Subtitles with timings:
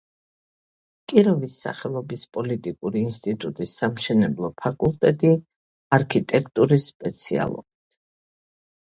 [1.11, 5.33] კიროვის სახელობის პოლიტექნიკური ინსტიტუტის სამშენებლო ფაკულტეტი
[5.99, 7.69] არქიტექტურის სპეციალობით.